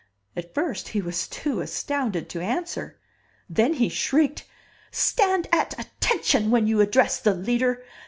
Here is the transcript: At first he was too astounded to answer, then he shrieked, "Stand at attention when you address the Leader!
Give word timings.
At 0.35 0.55
first 0.55 0.87
he 0.87 0.99
was 0.99 1.27
too 1.27 1.61
astounded 1.61 2.27
to 2.29 2.41
answer, 2.41 2.99
then 3.47 3.73
he 3.73 3.87
shrieked, 3.87 4.45
"Stand 4.89 5.47
at 5.51 5.79
attention 5.79 6.49
when 6.49 6.65
you 6.65 6.81
address 6.81 7.19
the 7.19 7.35
Leader! 7.35 7.83